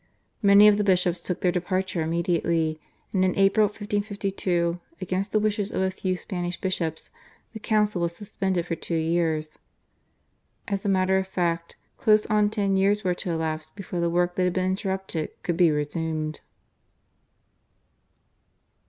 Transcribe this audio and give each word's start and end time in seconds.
Many 0.41 0.67
of 0.67 0.77
the 0.77 0.83
bishops 0.83 1.19
took 1.21 1.41
their 1.41 1.51
departure 1.51 2.01
immediately, 2.01 2.81
and 3.13 3.23
in 3.23 3.37
April 3.37 3.65
1552 3.67 4.79
against 4.99 5.31
the 5.31 5.37
wishes 5.39 5.71
of 5.71 5.83
a 5.83 5.91
few 5.91 6.17
Spanish 6.17 6.59
bishops 6.59 7.11
the 7.53 7.59
council 7.59 8.01
was 8.01 8.15
suspended 8.15 8.65
for 8.65 8.73
two 8.73 8.95
years. 8.95 9.59
As 10.67 10.83
a 10.83 10.89
matter 10.89 11.19
of 11.19 11.27
fact 11.27 11.75
close 11.97 12.25
on 12.25 12.49
ten 12.49 12.77
years 12.77 13.03
were 13.03 13.13
to 13.13 13.29
elapse 13.29 13.69
before 13.75 13.99
the 13.99 14.09
work 14.09 14.33
that 14.37 14.43
had 14.45 14.53
been 14.53 14.71
interrupted 14.71 15.29
could 15.43 15.55
be 15.55 15.69
resumed. 15.69 16.39